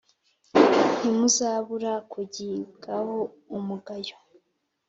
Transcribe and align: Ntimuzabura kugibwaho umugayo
Ntimuzabura 0.97 1.93
kugibwaho 2.11 3.15
umugayo 3.57 4.17